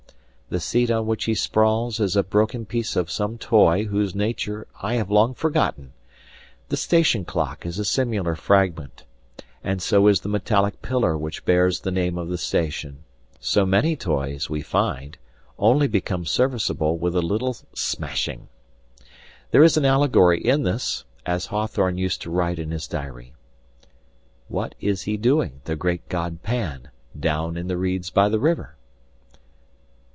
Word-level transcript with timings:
The 0.53 0.59
seat 0.59 0.91
on 0.91 1.07
which 1.07 1.23
he 1.23 1.33
sprawls 1.33 2.01
is 2.01 2.17
a 2.17 2.23
broken 2.23 2.65
piece 2.65 2.97
of 2.97 3.09
some 3.09 3.37
toy 3.37 3.85
whose 3.85 4.13
nature 4.13 4.67
I 4.81 4.95
have 4.95 5.09
long 5.09 5.33
forgotten, 5.33 5.93
the 6.67 6.75
station 6.75 7.23
clock 7.23 7.65
is 7.65 7.79
a 7.79 7.85
similar 7.85 8.35
fragment, 8.35 9.05
and 9.63 9.81
so 9.81 10.07
is 10.07 10.19
the 10.19 10.27
metallic 10.27 10.81
pillar 10.81 11.17
which 11.17 11.45
bears 11.45 11.79
the 11.79 11.89
name 11.91 12.17
of 12.17 12.27
the 12.27 12.37
station. 12.37 13.05
So 13.39 13.65
many 13.65 13.95
toys, 13.95 14.49
we 14.49 14.61
find, 14.61 15.17
only 15.57 15.87
become 15.87 16.25
serviceable 16.25 16.97
with 16.97 17.15
a 17.15 17.21
little 17.21 17.53
smashing. 17.73 18.49
There 19.51 19.63
is 19.63 19.77
an 19.77 19.85
allegory 19.85 20.41
in 20.45 20.63
this 20.63 21.05
as 21.25 21.45
Hawthorne 21.45 21.97
used 21.97 22.21
to 22.23 22.29
write 22.29 22.59
in 22.59 22.71
his 22.71 22.87
diary. 22.89 23.33
("What 24.49 24.75
is 24.81 25.03
he 25.03 25.15
doing, 25.15 25.61
the 25.63 25.77
great 25.77 26.09
god 26.09 26.43
Pan, 26.43 26.89
Down 27.17 27.55
in 27.55 27.69
the 27.69 27.77
reeds 27.77 28.09
by 28.09 28.27
the 28.27 28.37
river?") 28.39 28.75